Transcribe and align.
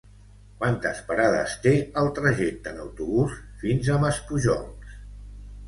Quantes 0.61 1.01
parades 1.09 1.53
té 1.65 1.73
el 2.03 2.09
trajecte 2.21 2.73
en 2.73 2.81
autobús 2.87 3.39
fins 3.65 3.93
a 3.93 4.01
Maspujols? 4.07 5.01